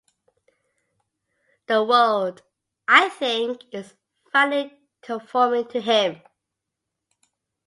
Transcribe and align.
The 1.67 1.83
world, 1.83 2.41
I 2.87 3.09
think, 3.09 3.61
is 3.71 3.93
finally 4.33 4.75
conforming 5.03 5.67
to 5.67 5.79
him. 5.79 6.19